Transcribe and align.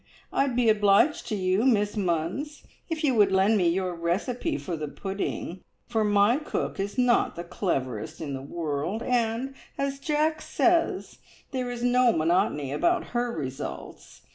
I'd 0.33 0.55
be 0.55 0.67
obliged 0.67 1.27
to 1.27 1.35
you, 1.35 1.63
Miss 1.63 1.95
Munns, 1.95 2.63
if 2.89 3.03
you 3.03 3.13
would 3.13 3.31
lend 3.31 3.55
me 3.55 3.69
your 3.69 3.93
recipe 3.93 4.57
for 4.57 4.75
the 4.75 4.87
pudding, 4.87 5.61
for 5.85 6.03
my 6.03 6.37
cook 6.37 6.79
is 6.79 6.97
not 6.97 7.35
the 7.35 7.43
cleverest 7.43 8.19
in 8.19 8.33
the 8.33 8.41
world, 8.41 9.03
and, 9.03 9.53
as 9.77 9.99
Jack 9.99 10.41
says, 10.41 11.19
there 11.51 11.69
is 11.69 11.83
no 11.83 12.11
monotony 12.11 12.71
about 12.71 13.09
her 13.13 13.31
results. 13.31 14.23